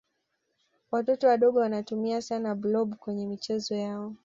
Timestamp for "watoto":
0.91-1.27